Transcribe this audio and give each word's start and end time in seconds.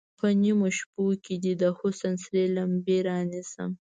په 0.19 0.27
نیمو 0.41 0.67
شپو 0.77 1.05
کې 1.23 1.35
دې، 1.43 1.53
د 1.61 1.63
حسن 1.77 2.13
سرې 2.23 2.43
لمبې 2.57 2.97
رانیسم 3.07 3.71